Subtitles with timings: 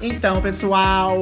[0.00, 1.18] Então, pessoal,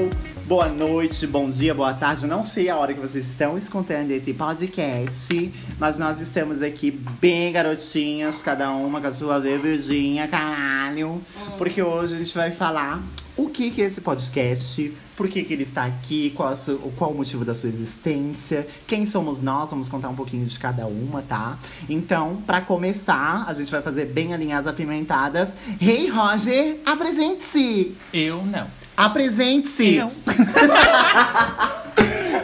[0.46, 2.22] boa noite, bom dia, boa tarde.
[2.22, 6.92] Eu não sei a hora que vocês estão escutando esse podcast, mas nós estamos aqui
[7.20, 11.20] bem garotinhas, cada uma com a sua bebidinha, caralho.
[11.58, 13.02] Porque hoje a gente vai falar
[13.36, 17.10] o que, que é esse podcast, por que, que ele está aqui, qual, sua- qual
[17.10, 21.20] o motivo da sua existência, quem somos nós, vamos contar um pouquinho de cada uma,
[21.22, 21.58] tá?
[21.88, 25.54] Então, pra começar, a gente vai fazer bem alinhadas apimentadas.
[25.80, 27.94] Hey, Roger, apresente-se!
[28.12, 28.66] Eu não.
[28.96, 29.96] Apresente-se!
[29.96, 30.10] Eu.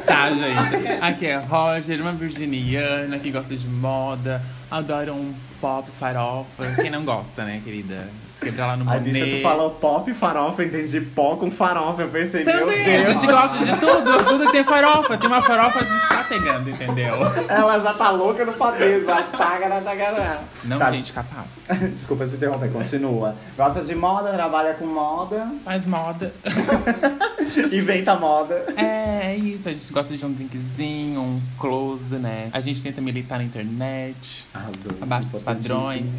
[0.07, 0.89] Tá, gente.
[1.01, 6.75] Aqui é Roger, uma virginiana que gosta de moda, adora um pop farofa.
[6.81, 8.09] Quem não gosta, né, querida?
[8.43, 9.13] Se quebrar lá no Ai, Monet.
[9.13, 12.03] bicha, tu falou pop farofa, eu entendi pó com farofa.
[12.03, 13.15] Eu pensei, meu Também, a Deus.
[13.21, 15.17] gente gosta de tudo, tudo que tem farofa.
[15.17, 17.15] Tem uma farofa, a gente tá pegando, entendeu?
[17.49, 20.41] Ela já tá louca no padê, já na tagará.
[20.65, 20.91] Não, Tá.
[20.91, 21.47] gente, capaz.
[21.95, 23.37] Desculpa te interromper, continua.
[23.57, 26.33] Gosta de moda, trabalha com moda, Faz moda.
[27.73, 28.65] inventa moda.
[28.77, 29.69] É, é isso.
[29.69, 32.49] A gente gosta de um drinkzinho, um close, né?
[32.53, 34.93] A gente tenta militar na internet, Arrasou.
[35.01, 36.11] abaixo dos padrões.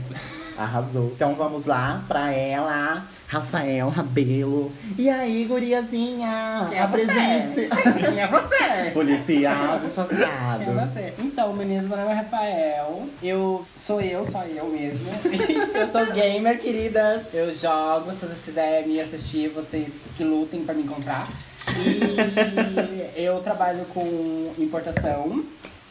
[0.57, 1.11] Arrasou.
[1.15, 4.71] Então vamos lá pra ela, Rafael Rabelo.
[4.97, 6.67] E aí, guriazinha?
[6.69, 7.69] Quem é Apresente-se.
[7.69, 8.91] Quem é você?
[8.93, 11.13] Policial Quem é você?
[11.19, 13.07] Então, meninas, meu nome é Rafael.
[13.21, 15.09] Eu sou eu, só eu mesmo.
[15.73, 17.33] eu sou gamer, queridas.
[17.33, 18.11] Eu jogo.
[18.11, 21.27] Se vocês quiserem me assistir, vocês que lutem pra me encontrar.
[21.75, 25.43] E eu trabalho com importação.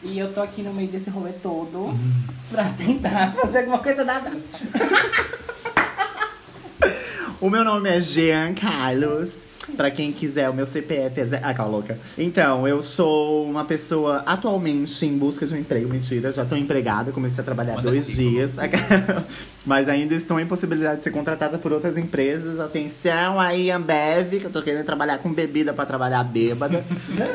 [0.03, 1.97] E eu tô aqui no meio desse rolê todo
[2.51, 4.21] pra tentar fazer alguma coisa da.
[7.39, 9.42] O meu nome é Jean Carlos.
[9.75, 11.25] Pra quem quiser, o meu CPF é.
[11.25, 11.39] Zé...
[11.41, 11.97] Ah, calma, louca.
[12.17, 15.89] Então, eu sou uma pessoa atualmente em busca de um emprego.
[15.89, 18.53] Mentira, já tô empregada, comecei a trabalhar Manda dois dias.
[19.65, 22.59] Mas ainda estou em possibilidade de ser contratada por outras empresas.
[22.59, 26.83] Atenção aí, Ambev, que eu tô querendo trabalhar com bebida pra trabalhar bêbada.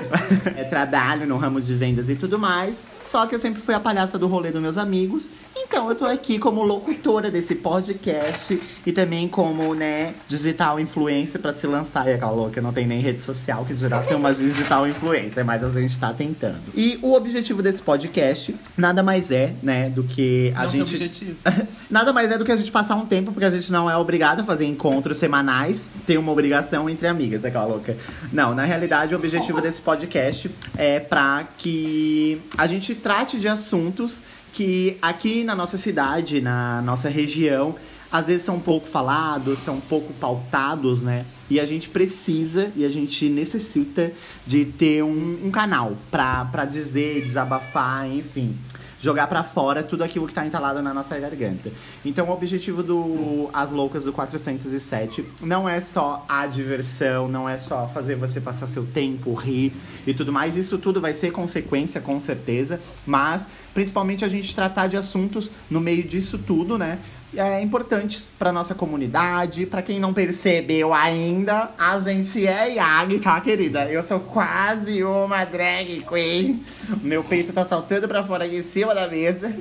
[0.57, 2.87] é trabalho no ramo de vendas e tudo mais.
[3.03, 5.31] Só que eu sempre fui a palhaça do rolê dos meus amigos.
[5.57, 11.53] Então eu tô aqui como locutora desse podcast e também como, né, digital influencer pra
[11.53, 12.07] se lançar.
[12.19, 15.71] Aquela louca, não tem nem rede social que dirá ser uma digital influencer, mas a
[15.71, 16.61] gente tá tentando.
[16.75, 20.95] E o objetivo desse podcast nada mais é, né, do que a Não tem gente.
[20.95, 21.37] objetivo.
[21.91, 23.97] Nada mais é do que a gente passar um tempo, porque a gente não é
[23.97, 25.89] obrigado a fazer encontros semanais.
[26.07, 27.97] Tem uma obrigação entre amigas, aquela louca.
[28.33, 34.23] Não, na realidade, o objetivo desse podcast é pra que a gente trate de assuntos
[34.53, 37.75] que aqui na nossa cidade, na nossa região,
[38.11, 41.25] às vezes são pouco falados, são pouco pautados, né?
[41.51, 44.13] E a gente precisa e a gente necessita
[44.47, 48.57] de ter um, um canal pra dizer, desabafar, enfim
[49.01, 51.71] jogar pra fora tudo aquilo que tá entalado na nossa garganta.
[52.05, 57.59] Então o objetivo do As Loucas do 407 não é só a diversão, não é
[57.59, 59.73] só fazer você passar seu tempo, rir
[60.07, 60.57] e tudo mais.
[60.57, 65.81] Isso tudo vai ser consequência, com certeza, mas principalmente a gente tratar de assuntos no
[65.81, 66.99] meio disso tudo, né?
[67.37, 73.39] É, importantes para nossa comunidade, para quem não percebeu ainda, a gente é Yag, tá,
[73.41, 73.85] querida?
[73.85, 76.63] Eu sou quase uma drag queen.
[77.03, 79.55] Meu peito tá saltando pra fora em cima da mesa,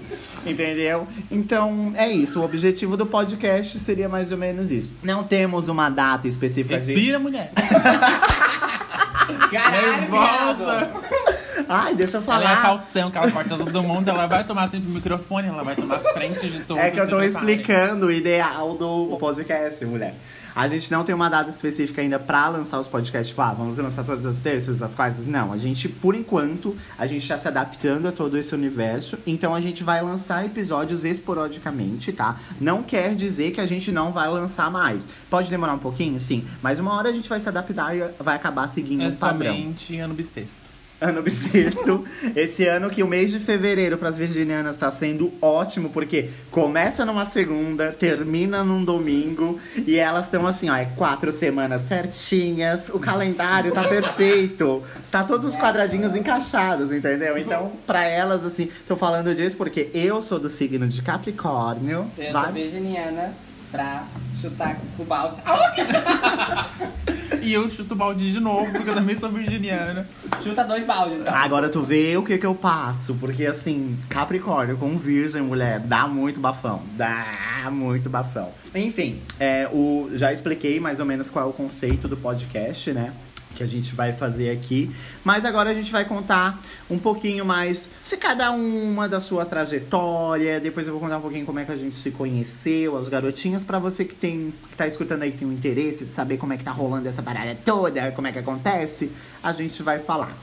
[0.46, 1.06] entendeu?
[1.30, 2.40] Então, é isso.
[2.40, 4.94] O objetivo do podcast seria mais ou menos isso.
[5.04, 6.94] Não temos uma data específica de...
[6.94, 7.52] Respira, mulher.
[9.52, 11.37] Caralho, Nervosa.
[11.68, 12.62] Ai, deixa eu Ela é falar.
[12.62, 14.08] Faustão, que ela corta todo mundo.
[14.10, 16.80] Ela vai tomar sempre o microfone, ela vai tomar frente de tudo.
[16.80, 20.16] É que eu tô explicando o ideal do podcast, mulher.
[20.56, 23.28] A gente não tem uma data específica ainda pra lançar os podcasts.
[23.28, 25.28] Tipo, ah, vamos lançar todas as terças, as quartas.
[25.28, 29.20] Não, a gente, por enquanto, a gente tá se adaptando a todo esse universo.
[29.28, 32.38] Então a gente vai lançar episódios esporadicamente, tá?
[32.60, 35.08] Não quer dizer que a gente não vai lançar mais.
[35.30, 36.44] Pode demorar um pouquinho, sim.
[36.60, 39.54] Mas uma hora a gente vai se adaptar e vai acabar seguindo É um padrão.
[39.54, 40.67] somente ano bissexto.
[41.00, 42.06] Ano bissexto.
[42.36, 47.06] Esse ano que o mês de fevereiro para as virginianas tá sendo ótimo, porque começa
[47.06, 52.98] numa segunda, termina num domingo, e elas estão assim, ó, é quatro semanas certinhas, o
[53.00, 57.38] calendário tá perfeito, tá todos os quadradinhos encaixados, entendeu?
[57.38, 62.10] Então, pra elas, assim, tô falando disso porque eu sou do signo de Capricórnio.
[62.18, 63.34] Eu vai- sou virginiana
[63.72, 64.04] pra
[64.42, 65.40] chutar com o balde.
[67.48, 70.06] E eu chuto balde de novo, porque eu também sou virginiana.
[70.44, 71.34] Chuta dois baldes, então.
[71.34, 76.08] Agora tu vê o que que eu passo, porque assim, Capricórnio com virgem, mulher, dá
[76.10, 76.82] muito bafão.
[76.98, 78.50] Dá muito bafão.
[78.76, 83.14] Enfim, é, o, já expliquei mais ou menos qual é o conceito do podcast, né?
[83.58, 84.92] Que a gente vai fazer aqui.
[85.24, 90.60] Mas agora a gente vai contar um pouquinho mais de cada uma da sua trajetória.
[90.60, 93.64] Depois eu vou contar um pouquinho como é que a gente se conheceu, as garotinhas,
[93.64, 96.54] pra você que tem que tá escutando aí que tem um interesse de saber como
[96.54, 99.12] é que tá rolando essa parada toda, como é que acontece,
[99.42, 100.38] a gente vai falar.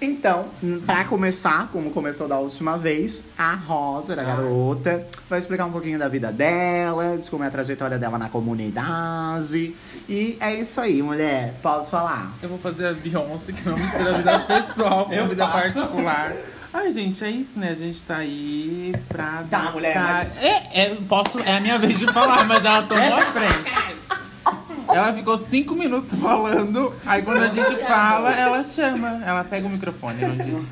[0.00, 0.46] Então,
[0.84, 5.98] pra começar, como começou da última vez, a Rosa, a garota, vai explicar um pouquinho
[5.98, 9.74] da vida dela, de como é a trajetória dela na comunidade.
[10.08, 11.54] E é isso aí, mulher.
[11.62, 12.30] Posso falar?
[12.42, 15.72] Eu vou fazer a Beyoncé, que não mistura a vida pessoal com a vida faço.
[15.74, 16.32] particular.
[16.74, 17.70] Ai, gente, é isso, né?
[17.70, 19.44] A gente tá aí pra.
[19.50, 23.14] Tá, mulher, tá- É, é, posso, é a minha vez de falar, mas ela tomou
[23.14, 23.75] a frente.
[24.96, 29.22] Ela ficou cinco minutos falando, aí quando a gente fala, ela chama.
[29.24, 30.66] Ela pega o microfone, não diz.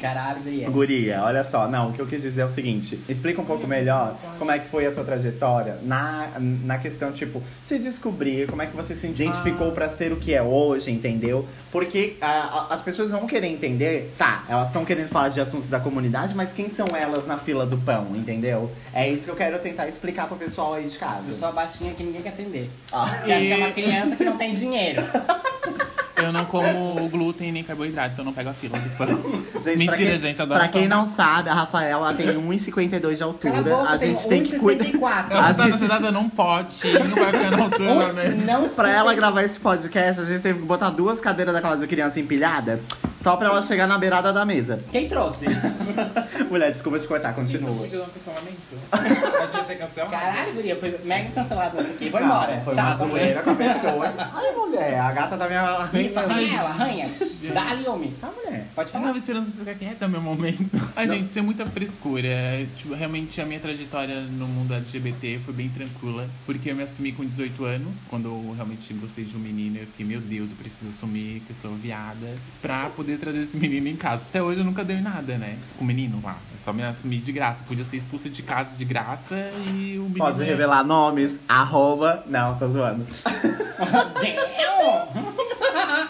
[0.00, 0.72] Caralho, Brienne.
[0.72, 3.66] Guria, olha só, não, o que eu quis dizer é o seguinte, explica um pouco
[3.66, 8.62] melhor como é que foi a tua trajetória na, na questão, tipo, se descobrir, como
[8.62, 11.46] é que você se identificou pra ser o que é hoje, entendeu?
[11.70, 15.68] Porque ah, a- as pessoas vão querer entender, tá, elas estão querendo falar de assuntos
[15.68, 18.70] da comunidade, mas quem são elas na fila do pão, entendeu?
[18.94, 21.32] É isso que eu quero tentar explicar pro pessoal aí de casa.
[21.32, 22.70] Eu sou a baixinha que ninguém quer atender.
[22.92, 23.08] Ah.
[23.24, 25.02] Que acha que é uma criança que não tem dinheiro.
[26.22, 29.06] Eu não como glúten nem carboidrato, então eu não pego a fila do pão.
[29.62, 30.98] Gente, Mentira, pra quem, gente, adoro Pra quem pão.
[30.98, 33.62] não sabe, a Rafaela tem 1,52 de altura.
[33.62, 34.84] Boca, a gente tem que cuidar.
[34.86, 35.24] 1,64.
[35.30, 38.36] Ela A tá gente- sentada num potinho, não vai ficar na altura da mesa.
[38.46, 41.86] Não Pra ela gravar esse podcast, a gente teve que botar duas cadeiras daquelas de
[41.86, 42.80] criança empilhada,
[43.20, 44.82] só pra ela chegar na beirada da mesa.
[44.90, 45.44] Quem trouxe?
[46.50, 47.74] Mulher, desculpa te cortar, Isso continua.
[47.82, 48.60] podia dar um cancelamento?
[49.52, 50.10] Pode ser cancelado?
[50.10, 52.08] Caralho, Guria, foi mega cancelado isso aqui.
[52.08, 52.60] Vou Não, embora.
[52.60, 54.14] Foi Tchau, uma zoeira com a pessoa.
[54.34, 55.90] Ai, mulher, a gata da minha.
[56.04, 57.10] Isso, arranha ela, arranha.
[57.54, 58.14] Dá-lhe, homem.
[58.22, 58.66] Ah, mulher.
[58.74, 59.06] Pode Eu falar.
[59.06, 60.92] tava esperando você ficar quieta no meu momento.
[60.96, 62.28] Ai, gente, isso é muita frescura.
[62.76, 66.28] Tipo, realmente a minha trajetória no mundo LGBT foi bem tranquila.
[66.46, 67.96] Porque eu me assumi com 18 anos.
[68.08, 71.50] Quando eu realmente gostei de um menino, eu fiquei, meu Deus, eu preciso assumir que
[71.52, 72.34] eu sou viada.
[72.62, 74.22] Pra poder trazer esse menino em casa.
[74.28, 75.56] Até hoje eu nunca dei nada, né?
[75.78, 76.36] Com o menino lá.
[76.52, 77.62] Eu só me assumi de graça.
[77.64, 80.18] Podia ser expulsa de casa de graça e o menino.
[80.18, 82.24] Pode revelar nomes, arroba.
[82.26, 83.06] Não, tô zoando.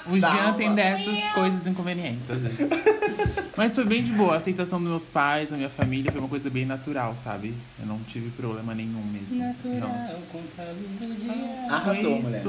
[0.07, 2.59] O Jean tem dessas coisas inconvenientes, às vezes.
[3.57, 4.35] Mas foi bem de boa.
[4.35, 7.55] A aceitação dos meus pais, da minha família, foi uma coisa bem natural, sabe?
[7.79, 9.39] Eu não tive problema nenhum mesmo.
[9.39, 9.47] Não.
[9.49, 11.67] Natural, contra a luz do dia.
[11.71, 12.43] Arrasou, Foi mulher.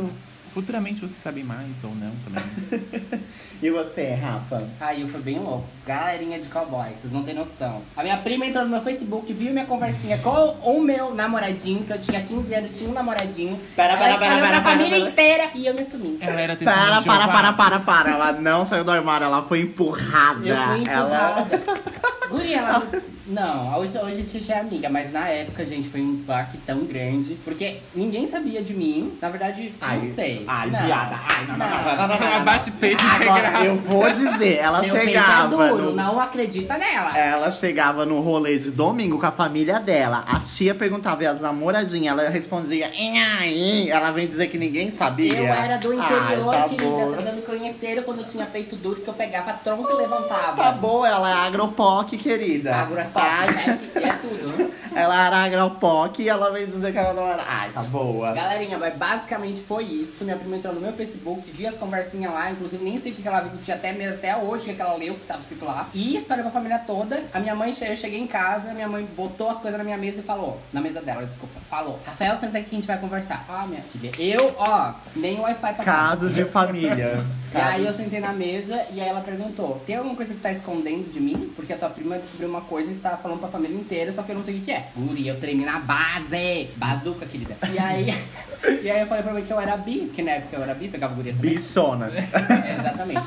[0.54, 3.22] Futuramente vocês sabem mais ou não também.
[3.62, 4.68] E você, Rafa?
[4.80, 5.68] Aí eu fui bem louco.
[5.86, 7.84] Galerinha de cowboy, vocês não têm noção.
[7.96, 11.94] A minha prima entrou no meu Facebook, viu minha conversinha com o meu namoradinho, que
[11.94, 13.60] eu tinha 15 anos, tinha um namoradinho.
[13.78, 15.10] Ela pera, espalhou pera, pra pera, família pera.
[15.12, 16.18] inteira e eu me assumi.
[16.20, 18.10] Ela era testemunha Para, de para, para, para, para.
[18.10, 20.40] Ela não saiu do armário, ela foi empurrada.
[20.44, 21.38] Eu fui Ela...
[21.38, 21.62] empurrada.
[22.32, 22.88] Guria, ela...
[23.32, 26.58] Não, hoje, hoje a gente já é amiga, mas na época, gente, foi um baque
[26.66, 27.36] tão grande.
[27.46, 29.14] Porque ninguém sabia de mim.
[29.22, 30.44] Na verdade, Ai, não sei.
[30.48, 30.84] ai, Não.
[30.86, 31.16] viada.
[31.30, 32.38] Ai, não, não, não, não, não, não, não.
[32.38, 33.66] Abaixe peito que é Agora, graça.
[33.66, 35.48] eu vou dizer, ela Meu peito é chegava.
[35.48, 37.18] duro, no- não acredita nela.
[37.18, 40.26] Ela chegava no rolê de domingo com a família dela.
[40.28, 43.90] A tia perguntava e as namoradinhas, ela respondia, e aí?
[43.90, 45.34] Ela vem dizer que ninguém sabia.
[45.36, 46.86] Eu era do interior, Ai, tá querida.
[46.86, 47.12] bom.
[47.16, 50.58] Vocês me conheceram quando eu tinha peito duro, que eu pegava tronco e levantava.
[50.62, 52.76] Tá bom, ela é agropoc, querida.
[52.76, 53.80] Agro é né?
[53.92, 54.72] Que é tudo.
[54.94, 57.44] Ela era agropoc e ela veio dizer que ela não era.
[57.48, 58.34] Ai, tá boa.
[58.34, 60.24] Galerinha, mas basicamente foi isso.
[60.24, 63.22] Minha prima entrou no meu Facebook, vi as conversinhas lá, inclusive nem sei o que
[63.22, 65.64] que ela viu, tinha até mesmo até hoje que que ela leu, que tava escrito
[65.64, 65.88] lá.
[65.94, 67.24] E espalhou pra família toda.
[67.34, 70.20] A minha mãe, eu cheguei em casa, minha mãe botou as coisas na minha mesa
[70.20, 73.46] e falou, na mesa dela, desculpa, falou, Rafael, senta aqui que a gente vai conversar.
[73.48, 75.92] Ah, minha filha, eu, ó, nem Wi-Fi pra casa.
[75.92, 77.24] Casos de família.
[77.54, 80.52] E aí eu sentei na mesa e aí ela perguntou: tem alguma coisa que tá
[80.52, 81.52] escondendo de mim?
[81.56, 84.32] Porque a tua prima descobriu uma coisa e tá falando pra família inteira, só que
[84.32, 84.88] eu não sei o que, que é.
[84.96, 86.70] Guri, eu tremi na base!
[86.78, 87.58] Bazuca, querida.
[87.74, 88.14] E aí,
[88.84, 90.74] e aí eu falei pra mim que eu era bi, porque na época eu era
[90.74, 91.52] bi, pegava guria também.
[91.52, 92.08] Bissona.
[92.08, 93.22] É, exatamente.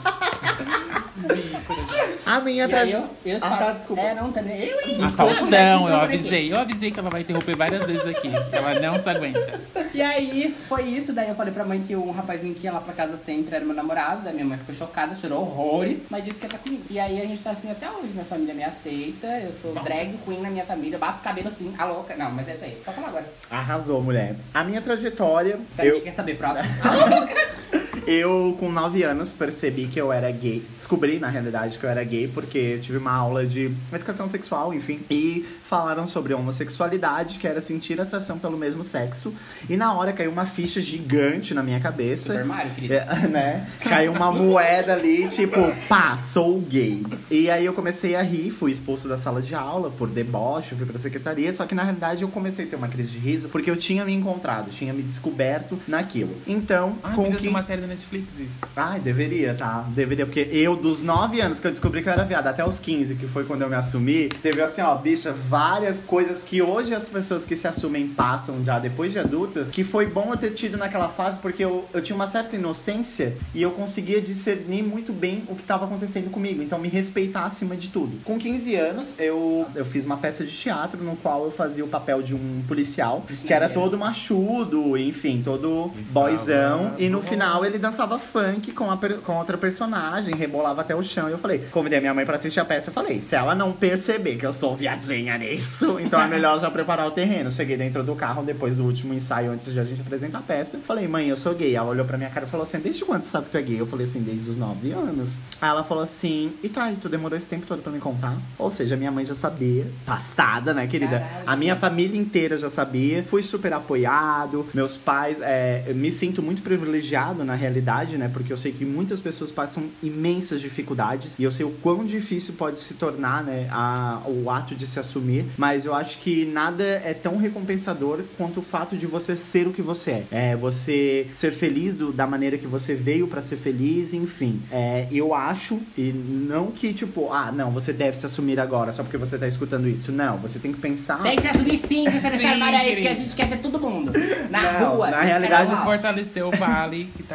[2.27, 3.07] A minha trajetória.
[3.25, 4.03] eu, eu Ah, tá, desculpa.
[4.03, 4.57] É, não, também.
[4.63, 4.83] Eu, hein?
[4.85, 5.93] A Desculpa, Faustão, né?
[5.93, 6.53] eu avisei.
[6.53, 8.31] Eu avisei que ela vai interromper várias vezes aqui.
[8.53, 9.61] Ela não se aguenta.
[9.93, 12.81] E aí foi isso, daí eu falei pra mãe que um rapazinho que ia lá
[12.81, 16.39] pra casa sempre era meu namorado, daí minha mãe ficou chocada, chorou horrores, mas disse
[16.39, 16.83] que ia tá comigo.
[16.91, 20.19] E aí a gente tá assim até hoje, minha família me aceita, eu sou drag
[20.25, 22.17] queen na minha família, eu bato cabelo assim, a louca.
[22.17, 23.27] Não, mas é isso aí, só falar agora.
[23.49, 24.35] Arrasou, mulher.
[24.53, 25.61] A minha trajetória.
[25.77, 26.67] Daí Eu, quer saber, próximo?
[28.07, 30.63] Eu, com 9 anos, percebi que eu era gay.
[30.77, 35.01] Descobri, na realidade, que eu era gay porque tive uma aula de educação sexual, enfim.
[35.11, 39.33] E falaram sobre homossexualidade, que era sentir atração pelo mesmo sexo.
[39.69, 42.33] E na hora caiu uma ficha gigante na minha cabeça.
[42.35, 42.95] Super Mario, querido.
[42.95, 43.69] É, né?
[43.81, 47.05] Caiu uma moeda ali, tipo, pá, sou gay.
[47.31, 50.87] E aí eu comecei a rir, fui expulso da sala de aula por deboche, fui
[50.87, 51.53] pra secretaria.
[51.53, 54.05] Só que na realidade eu comecei a ter uma crise de riso porque eu tinha
[54.05, 56.37] me encontrado, tinha me descoberto naquilo.
[56.47, 57.49] Então, Ah, com que.
[57.49, 58.61] uma série da Netflix isso.
[58.77, 59.85] Ai, deveria, tá?
[59.89, 62.79] Deveria, porque eu, dos 9 anos que eu descobri que eu era viado, até os
[62.79, 66.95] 15, que foi quando eu me assumi, teve assim, ó, bicha, várias coisas que hoje
[66.95, 70.51] as pessoas que se assumem passam já depois de adulta, que foi bom eu ter
[70.51, 75.13] tido naquela fase, porque eu, eu tinha uma certa inocência e eu conseguia discernir muito
[75.13, 78.21] bem o que estava acontecendo comigo, então me respeitar acima de tudo.
[78.25, 81.89] Com 15 anos, eu, eu fiz uma peça de teatro no qual eu fazia o
[81.89, 87.79] papel de um policial, que era todo machudo, enfim, todo boyzão, e no final ele
[87.85, 91.29] dançava funk com, a com outra personagem, rebolava até o chão.
[91.29, 92.89] E eu falei, convidei minha mãe pra assistir a peça.
[92.89, 96.71] Eu falei, se ela não perceber que eu sou viadinha nisso, então é melhor já
[96.71, 97.51] preparar o terreno.
[97.51, 100.79] Cheguei dentro do carro depois do último ensaio, antes de a gente apresentar a peça.
[100.79, 101.77] Falei, mãe, eu sou gay.
[101.77, 103.63] Ela olhou pra minha cara e falou assim: desde quando tu sabe que tu é
[103.63, 103.81] gay?
[103.81, 105.37] Eu falei assim, desde os 9 anos.
[105.61, 108.35] Aí ela falou assim, e tá, e tu demorou esse tempo todo pra me contar?
[108.59, 109.87] Ou seja, minha mãe já sabia.
[110.07, 111.21] Passada, né, querida?
[111.21, 111.43] Caralho.
[111.47, 113.23] A minha família inteira já sabia.
[113.25, 114.67] Fui super apoiado.
[114.73, 117.74] Meus pais, é, me sinto muito privilegiado na realidade,
[118.19, 118.31] né?
[118.33, 121.35] Porque eu sei que muitas pessoas passam imensas dificuldades.
[121.39, 123.67] E eu sei o quão difícil pode se tornar, né?
[123.71, 125.47] A, o ato de se assumir.
[125.57, 129.73] Mas eu acho que nada é tão recompensador quanto o fato de você ser o
[129.73, 130.25] que você é.
[130.53, 134.61] É você ser feliz do- da maneira que você veio pra ser feliz, enfim.
[134.71, 139.03] É, eu acho, e não que tipo, ah, não, você deve se assumir agora só
[139.03, 140.13] porque você tá escutando isso.
[140.13, 141.23] Não, você tem que pensar.
[141.23, 143.59] Tem que se assumir sim, tem que Sim, armário aí, porque a gente quer ver
[143.59, 144.13] todo mundo.
[144.51, 145.11] Na Não, rua.
[145.11, 145.85] na que realidade.
[145.85, 147.35] Fortalecer o Vale, que tá.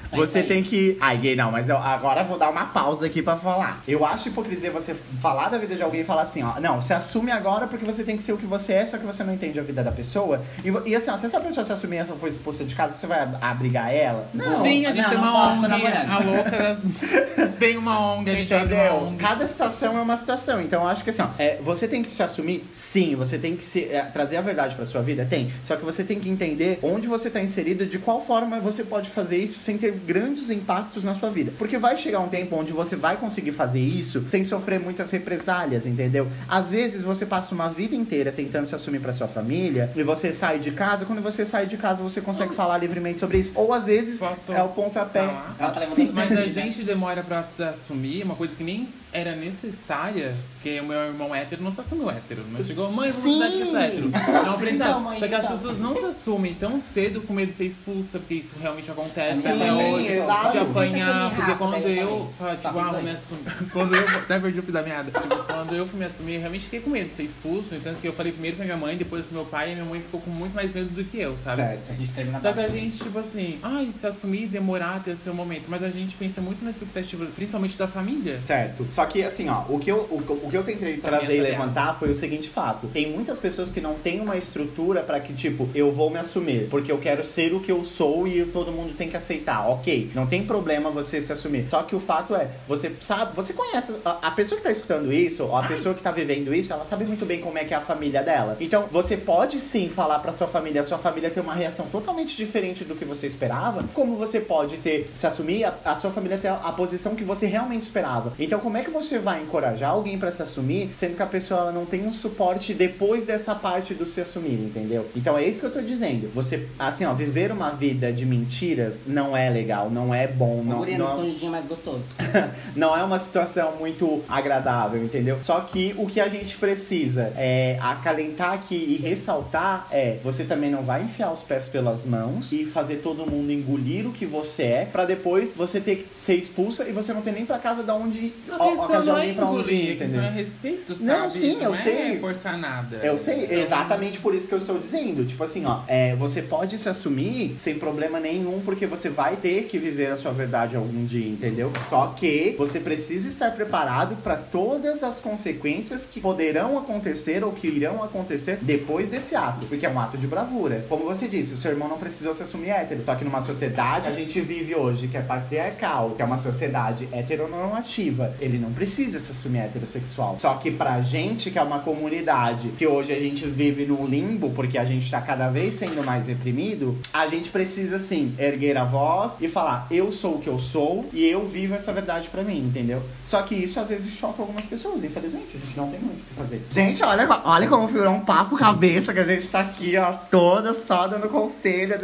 [0.11, 0.97] Você É isso tem que.
[0.99, 3.81] Ai, gay, não, mas eu, agora eu vou dar uma pausa aqui pra falar.
[3.87, 6.59] Eu acho hipocrisia você falar da vida de alguém e falar assim, ó.
[6.59, 9.05] Não, se assume agora porque você tem que ser o que você é, só que
[9.05, 10.41] você não entende a vida da pessoa.
[10.63, 12.97] E, e assim, ó, se essa pessoa se assumir e essa for expulsa de casa,
[12.97, 14.27] você vai ab- abrigar ela?
[14.33, 14.63] Não.
[14.63, 16.81] Sim, a gente não, tem não uma ONG, a louca
[17.59, 19.07] tem uma ONG, a gente abre uma Entendeu?
[19.07, 19.17] ONG.
[19.17, 20.61] Cada situação é uma situação.
[20.61, 23.55] Então eu acho que assim, ó, é, você tem que se assumir, sim, você tem
[23.55, 25.51] que se, é, trazer a verdade pra sua vida, tem.
[25.63, 29.09] Só que você tem que entender onde você tá inserido, de qual forma você pode
[29.09, 31.51] fazer isso sem ter grandes impactos na sua vida.
[31.57, 35.85] Porque vai chegar um tempo onde você vai conseguir fazer isso sem sofrer muitas represálias,
[35.85, 36.27] entendeu?
[36.47, 40.33] Às vezes você passa uma vida inteira tentando se assumir pra sua família e você
[40.33, 43.51] sai de casa, quando você sai de casa você consegue falar livremente sobre isso.
[43.55, 45.27] Ou às vezes Posso é o pontapé.
[45.57, 49.35] tá levantando Sim, Mas a gente demora pra se assumir uma coisa que nem era
[49.35, 52.43] necessária, porque o meu irmão hétero não se assumiu hétero.
[52.51, 54.11] Mas chegou, mãe, eu vou mudar que sou hétero.
[54.45, 54.83] Não precisa.
[54.85, 55.57] então, mãe, Só que as então.
[55.57, 59.41] pessoas não se assumem tão cedo com medo de ser expulsa, porque isso realmente acontece
[59.41, 59.90] Sim, até hoje.
[59.99, 60.51] Exato.
[60.51, 63.43] De apanhar, porque quando eu fala, tipo, Tá ah, me assumir.
[63.71, 65.11] Quando eu, até perdi o fio da meada.
[65.19, 67.75] Tipo, quando eu fui me assumir, eu realmente fiquei com medo de ser expulso.
[67.75, 70.01] Então, que eu falei primeiro pra minha mãe, depois pro meu pai, e minha mãe
[70.01, 71.57] ficou com muito mais medo do que eu, sabe?
[71.57, 71.91] Certo.
[71.91, 75.15] A gente teve na Só que a gente, tipo assim, ai, se assumir, demorar, ter
[75.15, 75.65] seu momento.
[75.67, 78.39] Mas a gente pensa muito na expectativa, principalmente da família.
[78.45, 78.87] Certo.
[78.91, 81.97] Só que, assim, ó, o que eu, o, o que eu tentei trazer e levantar
[81.97, 82.87] foi o seguinte fato.
[82.87, 86.67] Tem muitas pessoas que não têm uma estrutura pra que, tipo, eu vou me assumir,
[86.69, 89.67] porque eu quero ser o que eu sou e todo mundo tem que aceitar.
[89.67, 89.80] Ok,
[90.13, 91.67] não tem problema você se assumir.
[91.69, 95.11] Só que o fato é, você sabe, você conhece, a, a pessoa que tá escutando
[95.11, 97.73] isso, ou a pessoa que tá vivendo isso, ela sabe muito bem como é que
[97.73, 98.57] é a família dela.
[98.59, 102.35] Então, você pode sim falar pra sua família, a sua família ter uma reação totalmente
[102.35, 106.37] diferente do que você esperava, como você pode ter, se assumir, a, a sua família
[106.37, 108.33] ter a, a posição que você realmente esperava.
[108.39, 111.71] Então, como é que você vai encorajar alguém pra se assumir, sendo que a pessoa
[111.71, 115.07] não tem um suporte depois dessa parte do se assumir, entendeu?
[115.15, 116.29] Então, é isso que eu tô dizendo.
[116.33, 120.63] Você, assim, ó, viver uma vida de mentiras não é legal, não é bom, Um
[120.63, 122.03] não, guria no não, mais gostoso.
[122.75, 125.39] não é uma situação muito agradável, entendeu?
[125.41, 130.69] Só que o que a gente precisa é acalentar aqui e ressaltar é você também
[130.69, 134.63] não vai enfiar os pés pelas mãos e fazer todo mundo engolir o que você
[134.63, 137.83] é pra depois você ter que ser expulsa e você não ter nem pra casa
[137.83, 140.31] da onde não é onde ir, engolir, a questão é entendeu?
[140.31, 141.07] respeito, sabe?
[141.07, 142.19] Não, sim, eu é sei.
[142.19, 142.97] forçar nada.
[142.97, 145.25] Eu sei, Então, exatamente por isso que eu estou dizendo.
[145.25, 149.50] Tipo assim, ó, é, você pode se assumir sem problema nenhum, porque você vai ter
[149.59, 151.71] que viver a sua verdade algum dia, entendeu?
[151.89, 157.67] Só que você precisa estar preparado para todas as consequências que poderão acontecer ou que
[157.67, 160.85] irão acontecer depois desse ato, porque é um ato de bravura.
[160.87, 163.03] Como você disse, o seu irmão não precisou se assumir hétero.
[163.05, 167.07] Só que numa sociedade a gente vive hoje que é patriarcal, que é uma sociedade
[167.11, 170.37] heteronormativa, ele não precisa se assumir heterossexual.
[170.39, 174.51] Só que pra gente, que é uma comunidade, que hoje a gente vive no limbo,
[174.51, 178.83] porque a gente tá cada vez sendo mais reprimido, a gente precisa sim erguer a
[178.83, 182.43] voz e falar, eu sou o que eu sou e eu vivo essa verdade pra
[182.43, 183.01] mim, entendeu?
[183.25, 185.47] Só que isso às vezes choca algumas pessoas, infelizmente.
[185.55, 186.61] A gente não tem muito o que fazer.
[186.71, 190.73] Gente, olha, olha como virou um papo cabeça que a gente tá aqui, ó, toda
[190.73, 191.95] só dando conselho.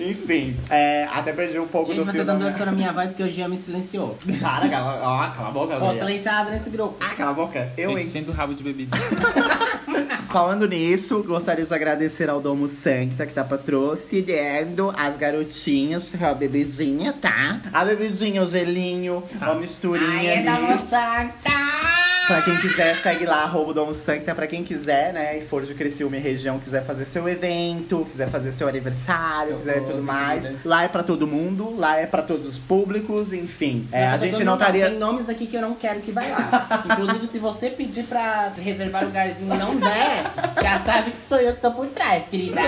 [0.00, 3.30] Enfim, é, até perdi um pouco Gente, do vocês da andam minha- voz porque o
[3.30, 4.16] Jean me silenciou.
[4.40, 6.96] Para, cala, ó, cala a boca, Tô silenciada nesse grupo.
[7.00, 7.72] Ah, cala a boca.
[7.76, 8.04] Eu, hein?
[8.04, 8.96] Enchendo o rabo de bebida.
[10.30, 17.12] Falando nisso, gostaria de agradecer ao Domo Sancta que tá patrocinando as garotinhas, a bebidinha,
[17.12, 17.60] tá?
[17.72, 21.99] A bebidinha, o gelinho, a misturinha Ai, é da!
[22.30, 24.32] Pra quem quiser, segue lá, arroba Domo Sancta.
[24.36, 28.30] Pra quem quiser, né, e for de Criciúma e região, quiser fazer seu evento, quiser
[28.30, 30.44] fazer seu aniversário, Seu quiser tudo mais.
[30.44, 30.60] querida.
[30.64, 33.88] Lá é pra todo mundo, lá é pra todos os públicos, enfim.
[33.90, 34.90] É, a gente não estaria...
[34.90, 36.84] Tem nomes aqui que eu não quero que vai lá.
[36.88, 41.54] Inclusive, se você pedir pra reservar lugarzinho e não der, já sabe que sou eu
[41.54, 42.60] que tô por trás, querida.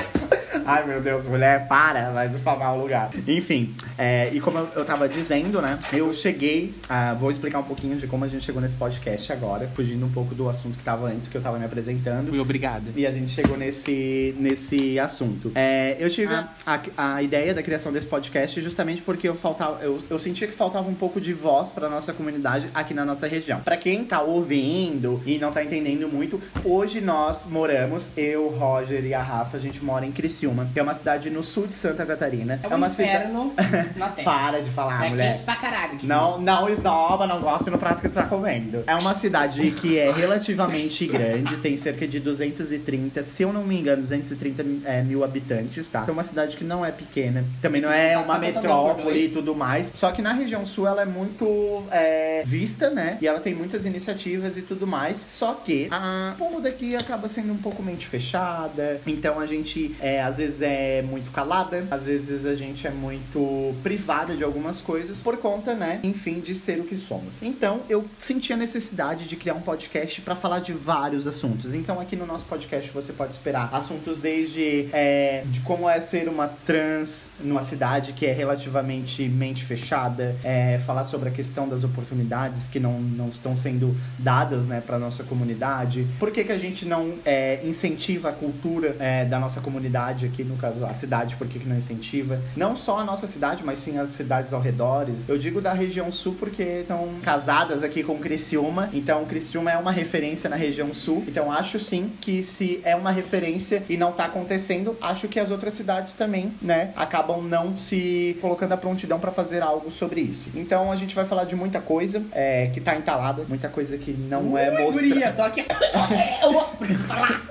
[0.67, 3.11] Ai, meu Deus, mulher, para, vai difamar o lugar.
[3.29, 7.65] Enfim, é, e como eu, eu tava dizendo, né, eu cheguei, ah, vou explicar um
[7.65, 10.85] pouquinho de como a gente chegou nesse podcast agora, fugindo um pouco do assunto que
[10.85, 12.29] tava antes, que eu tava me apresentando.
[12.29, 12.85] Fui obrigada.
[12.97, 15.53] E a gente chegou nesse, nesse assunto.
[15.55, 16.49] É, eu tive Ah.
[16.67, 20.55] a, a ideia da criação desse podcast justamente porque eu faltava, eu, eu sentia que
[20.55, 23.61] faltava um pouco de voz para nossa comunidade aqui na nossa região.
[23.61, 29.15] Para quem tá ouvindo e não tá entendendo muito, hoje nós moramos, eu, Roger e
[29.15, 32.05] a Rafa, a gente mora em Criciúma, que é uma cidade no sul de Santa
[32.07, 32.61] Catarina.
[32.63, 33.11] É um uma cidade.
[33.27, 33.53] inferno
[33.97, 34.23] na terra.
[34.33, 35.33] Para de falar, é mulher.
[35.33, 35.99] quente pra caralho.
[36.03, 38.83] Não, não esnoba, não gosta no prato que tu tá comendo.
[38.87, 43.79] É uma cidade que é relativamente grande, tem cerca de 230, se eu não me
[43.79, 46.05] engano, 230 é, mil habitantes, tá?
[46.07, 49.91] É uma cidade que não é pequena, também não é uma metrópole e tudo mais.
[49.95, 53.19] Só que na região sul ela é muito é, vista, né?
[53.21, 55.25] E ela tem muitas iniciativas e tudo mais.
[55.29, 59.01] Só que a- o povo daqui acaba sendo um pouco mente fechada.
[59.07, 63.75] Então a gente é, às vezes é muito calada, às vezes a gente é muito
[63.83, 66.01] privada de algumas coisas por conta, né?
[66.03, 67.37] Enfim, de ser o que somos.
[67.43, 71.75] Então eu senti a necessidade de criar um podcast pra falar de vários assuntos.
[71.75, 76.29] Então aqui no nosso podcast você pode esperar assuntos desde é, de como é ser
[76.29, 81.85] uma trans numa cidade que é relativamente mente fechada, é, falar sobre a questão das
[81.85, 86.07] oportunidades que não, não estão sendo dadas, né, para nossa comunidade.
[86.19, 90.45] Por que, que a gente não é, incentiva a cultura é, da nossa comunidade aqui,
[90.45, 92.41] no caso a cidade, por que, que não incentiva?
[92.57, 95.29] Não só a nossa cidade, mas sim as cidades ao redores.
[95.29, 99.93] Eu digo da região sul porque são casadas aqui com Criciúma, então Criciúma é uma
[99.93, 101.25] referência na região sul.
[101.27, 105.51] Então acho sim que se é uma referência e não tá acontecendo, acho que as
[105.51, 110.49] outras cidades também, né, acabam não se colocando à prontidão para fazer algo sobre isso.
[110.55, 114.13] Então a gente vai falar de muita coisa é, que tá entalada, muita coisa que
[114.13, 115.09] não é mostrada.
[115.09, 115.65] guria, tô aqui.
[116.79, 117.43] Preciso falar.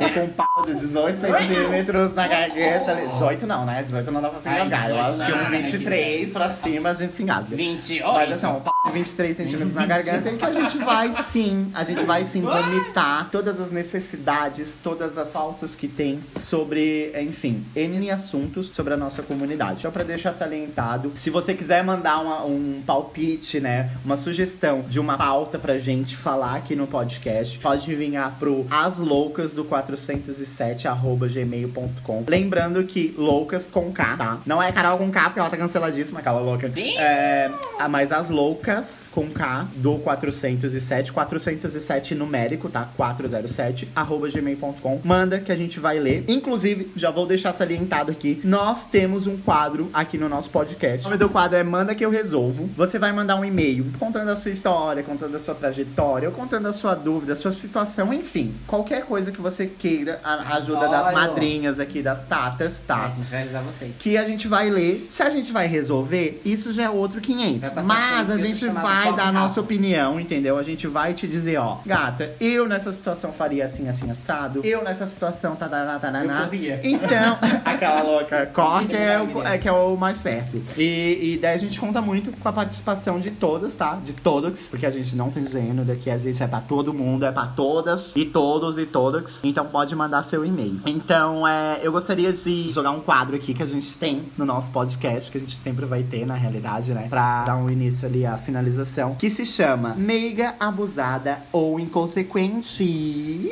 [0.00, 2.94] É com um pau de 18 centímetros na garganta.
[2.94, 3.82] 18 não, né?
[3.82, 4.90] 18 não dá pra se engasgar.
[4.90, 7.56] Eu 18 acho que um né, 23 pra cima a gente se engasga.
[7.56, 11.70] 20, Mas assim, um pau 23 centímetros na garganta e que a gente vai sim,
[11.72, 17.64] a gente vai sim vomitar todas as necessidades, todas as faltas que tem sobre, enfim,
[17.76, 19.82] N assuntos sobre a nossa comunidade.
[19.82, 24.98] Só pra deixar salientado, se você quiser mandar uma- um palpite, né, uma sugestão de
[24.98, 31.28] uma pauta pra gente falar aqui no podcast, pode enviar pro asloucas do 407 arroba
[31.28, 32.24] gmail.com.
[32.28, 34.38] Lembrando que loucas com K, tá?
[34.44, 36.70] Não é Carol com K, porque ela tá canceladíssima, aquela louca.
[36.76, 38.71] É, ah, mas as loucas
[39.10, 42.88] com K do 407, 407 numérico, tá?
[42.96, 45.00] 407, arroba gmail.com.
[45.04, 46.24] Manda que a gente vai ler.
[46.28, 51.06] Inclusive, já vou deixar salientado aqui, nós temos um quadro aqui no nosso podcast.
[51.06, 52.68] O nome do quadro é Manda que eu resolvo.
[52.76, 56.66] Você vai mandar um e-mail contando a sua história, contando a sua trajetória, ou contando
[56.66, 58.54] a sua dúvida, a sua situação, enfim.
[58.66, 63.06] Qualquer coisa que você queira, a ajuda das madrinhas aqui, das tatas, tá?
[63.06, 63.92] A gente vai avisar vocês.
[63.98, 65.06] que a gente vai ler.
[65.08, 67.60] Se a gente vai resolver, isso já é outro 500.
[67.60, 70.58] Vai passar Mas a um gente vai dar a nossa opinião, entendeu?
[70.58, 74.60] A gente vai te dizer, ó, gata, eu nessa situação faria assim, assim, assado.
[74.64, 76.42] Eu nessa situação, tá, tá, tá, tá, Eu tá.
[76.44, 76.80] corria.
[76.82, 80.62] Então, aquela louca, corre que é, o, é que é o mais certo.
[80.76, 83.98] E, e daí a gente conta muito com a participação de todas, tá?
[84.04, 87.24] De todos, porque a gente não tá dizendo daqui, às vezes é pra todo mundo,
[87.24, 89.40] é pra todas e todos e todas.
[89.44, 90.80] Então pode mandar seu e-mail.
[90.86, 94.70] Então, é, eu gostaria de jogar um quadro aqui que a gente tem no nosso
[94.70, 97.06] podcast, que a gente sempre vai ter, na realidade, né?
[97.08, 103.50] Pra dar um início ali à finalização, que se chama Meiga Abusada ou Inconsequente.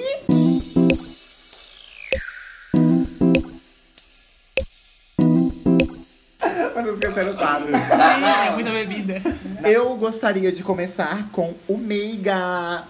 [6.74, 7.74] Vocês esqueceram o quadro.
[7.74, 9.22] é muita bebida.
[9.64, 12.84] Eu gostaria de começar com o Meiga.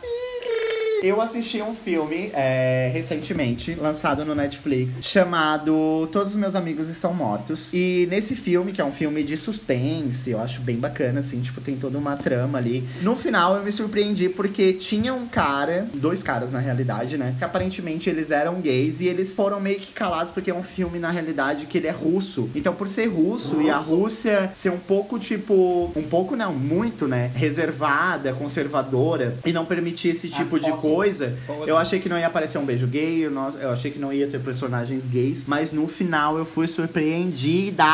[1.03, 7.15] Eu assisti um filme é, recentemente, lançado no Netflix, chamado Todos os Meus Amigos Estão
[7.15, 7.71] Mortos.
[7.73, 11.61] E nesse filme, que é um filme de suspense, eu acho bem bacana, assim, tipo,
[11.63, 12.87] tem toda uma trama ali.
[13.01, 17.35] No final eu me surpreendi porque tinha um cara, dois caras na realidade, né?
[17.39, 20.99] Que aparentemente eles eram gays e eles foram meio que calados porque é um filme,
[20.99, 22.51] na realidade, que ele é russo.
[22.55, 27.09] Então, por ser russo e a Rússia ser um pouco, tipo, um pouco não, muito,
[27.09, 27.31] né?
[27.35, 32.27] Reservada, conservadora e não permitir esse tipo de pouco- coisa, eu achei que não ia
[32.27, 35.73] aparecer um beijo gay, eu, não- eu achei que não ia ter personagens gays, mas
[35.73, 37.85] no final eu fui surpreendida.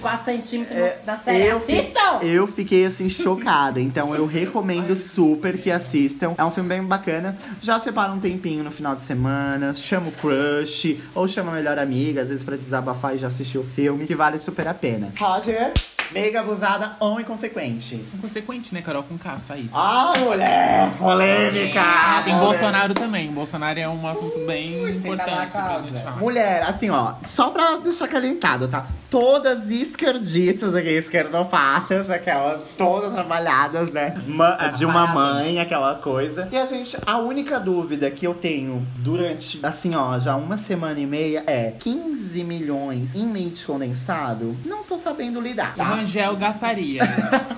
[0.00, 1.46] 4 centímetros É, da série.
[1.46, 2.18] eu Assistam!
[2.22, 6.34] Eu fiquei assim chocada, então eu recomendo super que assistam.
[6.38, 7.36] É um filme bem bacana.
[7.60, 11.80] Já separa um tempinho no final de semana, chama o crush ou chama a melhor
[11.80, 15.12] amiga, às vezes pra desabafar e já assistir o filme, que vale super a pena.
[15.18, 15.72] Roger,
[16.12, 17.94] mega abusada ou inconsequente?
[18.14, 19.02] Inconsequente, né, Carol?
[19.02, 19.74] Com caça, isso.
[19.76, 21.80] Ai, mulher, polêmica!
[21.80, 22.58] Ah, tem Polêmica.
[22.58, 23.28] Bolsonaro também.
[23.30, 26.16] Bolsonaro é um assunto bem Ui, importante pra gente falar.
[26.18, 28.86] Mulher, assim, ó, só pra deixar calentado, tá?
[29.10, 34.14] Todas esquerditas aqui, esquerdopatas, aquela, todas trabalhadas, né?
[34.26, 36.48] Ma- de uma mãe, aquela coisa.
[36.52, 40.98] E a gente, a única dúvida que eu tenho durante, assim, ó, já uma semana
[41.00, 44.54] e meia é 15 milhões em leite condensado?
[44.64, 45.97] Não tô sabendo lidar, tá?
[45.98, 47.02] Rangel gastaria.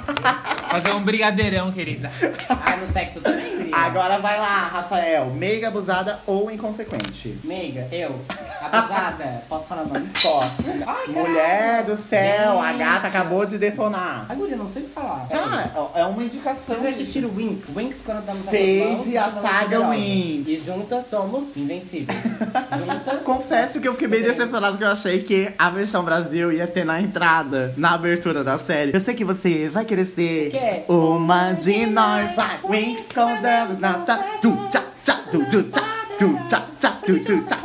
[0.70, 2.10] Fazer um brigadeirão, querida.
[2.48, 3.76] Ah, no sexo também, querida.
[3.76, 7.38] Agora vai lá, Rafael, meiga abusada ou inconsequente?
[7.44, 8.18] Meiga, eu,
[8.66, 10.08] abusada, posso falar nome?
[10.22, 10.50] Posso.
[10.86, 11.06] Ai.
[11.08, 12.78] Mulher do céu, a Gente.
[12.78, 14.26] gata acabou de detonar.
[14.28, 15.26] Ai, guria, não sei o que falar.
[15.28, 16.76] Tá, é uma indicação.
[16.76, 17.66] Vocês assistiram o Winx?
[17.74, 20.46] Winx quando damos Fade a saga Winx.
[20.46, 20.48] Winx.
[20.48, 22.18] E juntas somos invencíveis.
[22.22, 23.22] juntas.
[23.22, 26.84] Confesso que eu fiquei bem decepcionado porque eu achei que a versão Brasil ia ter
[26.84, 28.92] na entrada, na abertura da série.
[28.94, 30.84] Eu sei que você vai querer ser Quer?
[30.88, 32.34] uma de nós.
[32.34, 35.82] Vai, Winx com Deus na sa- Tu, tchá, tchá, tu, tu, tchá,
[36.18, 37.56] tu, tchá, tchá, tu, tchá, tu, tchá,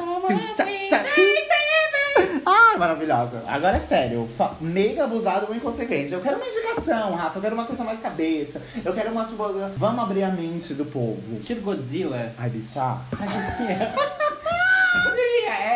[0.55, 0.74] tchá, tu.
[2.45, 3.43] Ai, maravilhosa.
[3.47, 4.29] Agora é sério.
[4.61, 6.13] Mega abusado ou inconsequente.
[6.13, 7.37] Eu quero uma indicação, Rafa.
[7.37, 8.61] Eu quero uma coisa mais cabeça.
[8.83, 9.43] Eu quero uma, tipo,
[9.75, 11.39] vamos abrir a mente do povo.
[11.43, 12.33] Tipo Godzilla.
[12.37, 12.97] Ai, bicha.
[13.19, 13.95] Ai, guria.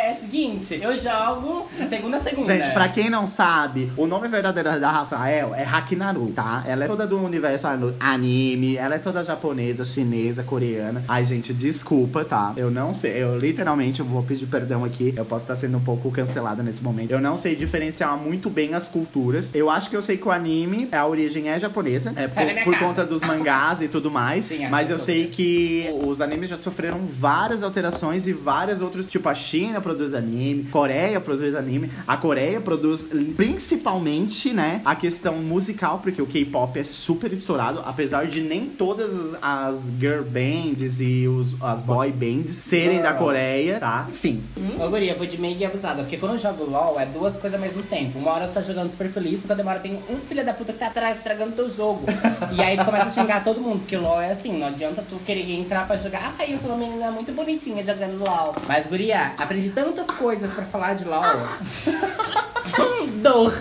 [0.09, 2.51] É, o seguinte, eu jogo de segunda a segunda.
[2.51, 6.63] Gente, pra quem não sabe, o nome verdadeiro da Rafael é Hakinaru, tá?
[6.65, 7.67] Ela é toda do universo
[7.99, 11.03] anime, ela é toda japonesa, chinesa, coreana.
[11.07, 12.53] Ai, gente, desculpa, tá?
[12.57, 15.13] Eu não sei, eu literalmente vou pedir perdão aqui.
[15.15, 17.11] Eu posso estar sendo um pouco cancelada nesse momento.
[17.11, 19.53] Eu não sei diferenciar muito bem as culturas.
[19.53, 22.79] Eu acho que eu sei que o anime, a origem é japonesa, é por, por
[22.79, 24.45] conta dos mangás e tudo mais.
[24.45, 29.05] Sim, é, mas eu sei que os animes já sofreram várias alterações e várias outras.
[29.05, 35.35] Tipo, a China produz anime, Coreia produz anime, a Coreia produz principalmente, né, a questão
[35.35, 41.01] musical, porque o K-pop é super estourado, apesar de nem todas as, as girl bands
[41.01, 44.07] e os, as boy bands serem da Coreia, tá?
[44.09, 44.41] Enfim.
[44.79, 46.03] Ô, guria, eu vou de meio abusada.
[46.03, 48.17] Porque quando eu jogo LOL, é duas coisas ao mesmo tempo.
[48.17, 50.79] Uma hora tu tá jogando super feliz, outra hora tem um filho da puta que
[50.79, 52.05] tá atrás estragando teu jogo.
[52.55, 53.79] e aí tu começa a xingar todo mundo.
[53.79, 56.35] Porque LOL é assim, não adianta tu querer entrar pra jogar.
[56.39, 58.55] Ah, eu sou uma menina muito bonitinha jogando LOL.
[58.67, 61.23] Mas, guria, aprendi tantas coisas pra falar de LOL.
[63.21, 63.51] Dor.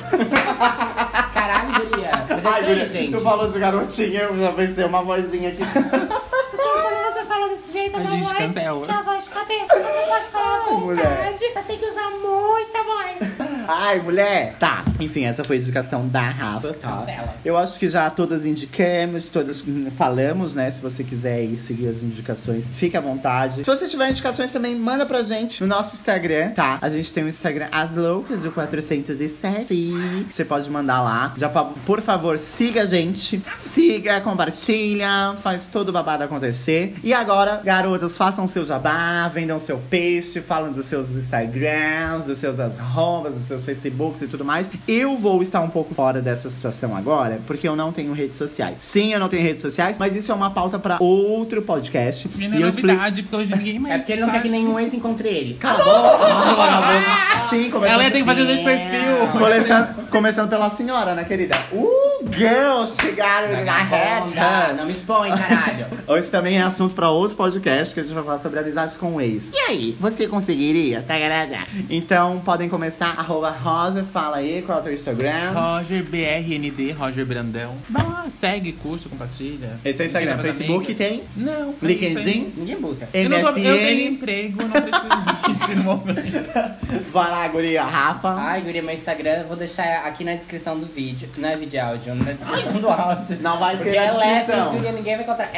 [1.35, 2.11] Caralho, guria.
[2.43, 3.13] Mas é isso aí, gente.
[3.13, 5.63] tu falou de garotinha, eu já pensei uma vozinha aqui.
[5.73, 8.87] Quando você fala desse jeito, A uma gente voz, cancela.
[8.87, 11.07] que é a voz de cabeça, você pode falar com mulher.
[11.07, 13.28] vontade, mas tem que usar muita voz.
[13.71, 14.57] Ai, mulher!
[14.59, 17.05] Tá, enfim, essa foi a indicação da Rafa, tá?
[17.45, 20.71] Eu acho que já todas indicamos, todas hum, falamos, né?
[20.71, 23.57] Se você quiser aí seguir as indicações, fique à vontade.
[23.57, 26.79] Se você tiver indicações também, manda pra gente no nosso Instagram, tá?
[26.81, 30.25] A gente tem o Instagram As Loucas do 407.
[30.31, 31.35] Você pode mandar lá.
[31.37, 33.43] Já, por favor, siga a gente.
[33.61, 36.95] Siga, compartilha, faz todo o babado acontecer.
[37.05, 42.59] E agora, garotas, façam seu jabá, vendam seu peixe, falam dos seus Instagrams, dos seus
[42.59, 44.71] arrobas, dos seus Facebooks e tudo mais.
[44.87, 48.79] Eu vou estar um pouco fora dessa situação agora, porque eu não tenho redes sociais.
[48.81, 52.29] Sim, eu não tenho redes sociais, mas isso é uma pauta pra outro podcast.
[52.39, 53.95] E não E é eu explico- novidade, porque hoje ninguém mais.
[53.95, 55.55] É porque ele não tá- quer que nenhum ex encontre ele.
[55.55, 57.49] Cala a boca!
[57.51, 59.29] Sim, começando Ela tem que fazer dois perfil.
[59.39, 61.57] Começando, começando pela senhora, né, querida?
[61.73, 64.75] Uh, girls chegaram na reta.
[64.77, 65.87] Não me expõe, caralho.
[66.19, 69.15] Esse também é assunto pra outro podcast que a gente vai falar sobre amizades com
[69.17, 69.51] o ex.
[69.53, 71.03] E aí, você conseguiria?
[71.07, 71.61] Tá galera?
[71.89, 75.53] Então podem começar, arroba Rosa, fala aí qual é o teu Instagram.
[75.53, 77.77] Roger BRND, Roger Brandão.
[77.89, 79.77] Vai lá, segue, curte, compartilha.
[79.85, 80.39] Esse é o Instagram.
[80.39, 81.23] Facebook tem?
[81.37, 81.71] Não.
[81.83, 82.53] é LinkedIn?
[82.57, 83.09] Ninguém busca.
[83.13, 85.09] Eu, não tô, eu tenho emprego, não preciso
[85.49, 87.11] disso no momento.
[87.13, 88.29] Vai lá, guria, Rafa.
[88.31, 91.29] Ai, guria, meu Instagram, vou deixar aqui na descrição do vídeo.
[91.37, 93.39] Não é vídeo áudio, na descrição do áudio.
[93.41, 94.73] Não vai ter Porque na é descrição.
[94.73, 95.51] porque ninguém vai encontrar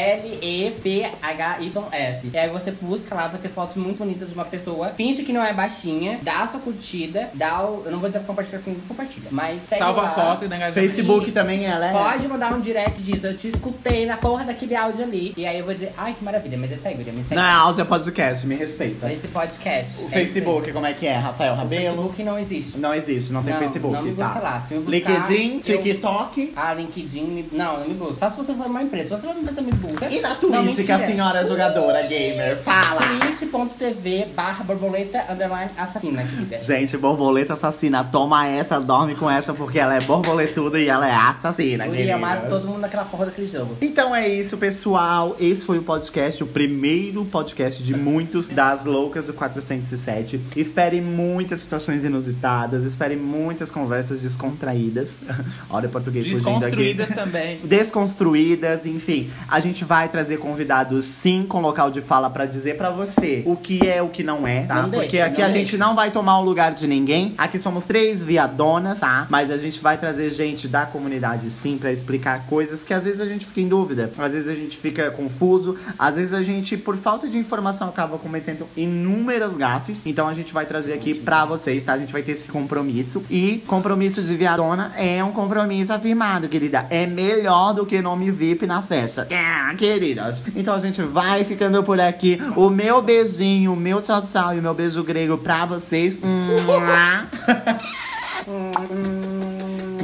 [1.00, 2.30] L-E-P-H-Y-S.
[2.32, 4.90] E aí você busca lá, vai ter fotos muito bonitas de uma pessoa.
[4.96, 7.79] Finge que não é baixinha, dá a sua curtida, dá o.
[7.84, 9.28] Eu não vou dizer pra compartilhar com compartilha.
[9.30, 10.08] Mas segue Salva lá.
[10.08, 10.88] a foto e dá engajamento.
[10.88, 11.92] Facebook também ela é.
[11.92, 15.32] Pode mandar um direct diz, eu te escutei na porra daquele áudio ali.
[15.36, 17.34] E aí eu vou dizer, ai que maravilha, mas eu segue, me segue.
[17.34, 19.10] Não é áudio, é podcast, me respeita.
[19.12, 20.02] Esse podcast.
[20.02, 21.58] O É Facebook, como é que é, Rafael aí.
[21.58, 21.84] O Rabelo?
[21.84, 22.78] Facebook não existe.
[22.78, 24.40] Não existe, não tem Não, Facebook, não me busca tá?
[24.40, 24.60] lá.
[24.62, 26.52] Se me buscar, LinkedIn, eu- TikTok.
[26.56, 28.14] Ah, LinkedIn, não, não me busca.
[28.16, 29.16] Só se você for uma empresa.
[29.16, 30.06] Se você for uma empresa, me busca.
[30.08, 30.50] E na Não, Twitch,
[30.84, 31.06] que a mentira.
[31.06, 33.00] senhora é jogadora gamer fala.
[33.20, 36.60] Twitch.tv barra borboleta underline assassina, querida.
[36.60, 37.69] Gente, borboleta assassina,
[38.10, 42.14] toma essa, dorme com essa, porque ela é borboletuda e ela é assassina, Eu ia
[42.14, 43.76] amar todo mundo naquela porra daquele jogo.
[43.80, 45.36] Então é isso, pessoal.
[45.38, 50.40] Esse foi o podcast, o primeiro podcast de muitos das loucas do 407.
[50.56, 55.18] Espere muitas situações inusitadas, espere muitas conversas descontraídas.
[55.70, 56.26] Olha o português.
[56.26, 57.60] Desconstruídas também.
[57.64, 59.30] desconstruídas, enfim.
[59.48, 63.56] A gente vai trazer convidados sim com local de fala pra dizer pra você o
[63.56, 64.82] que é o que não é, tá?
[64.82, 65.58] Não Porque deixa, aqui a deixa.
[65.58, 67.34] gente não vai tomar o lugar de ninguém.
[67.38, 69.26] Aqui somos três viadonas, tá?
[69.28, 73.20] Mas a gente vai trazer gente da comunidade sim pra explicar coisas que às vezes
[73.20, 76.76] a gente fica em dúvida, às vezes a gente fica confuso, às vezes a gente
[76.76, 80.04] por falta de informação acaba cometendo inúmeras gafes.
[80.06, 81.92] Então a gente vai trazer aqui pra vocês, tá?
[81.92, 86.86] A gente vai ter esse compromisso e compromisso de viadona é um compromisso afirmado, querida.
[86.90, 89.26] É melhor do que nome VIP na festa.
[89.30, 90.42] É, queridas.
[90.54, 92.40] Então a gente vai ficando por aqui.
[92.56, 96.18] O meu beijinho, o meu tchau tchau e o meu beijo grego pra vocês.
[96.18, 97.26] Mua.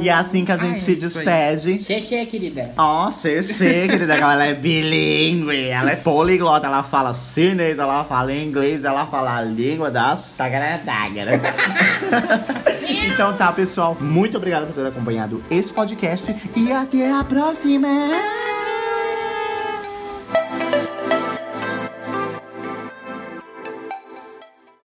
[0.01, 1.79] e é assim que a gente Ai, se despede.
[1.83, 2.71] Xexê, querida.
[2.77, 8.03] Ó, sei, sei, querida, que ela é bilíngue, ela é poliglota, ela fala chinês, ela
[8.03, 11.41] fala inglês, ela fala a língua das tagara-tagara.
[13.13, 18.46] então tá, pessoal, muito obrigado por ter acompanhado esse podcast e até a próxima!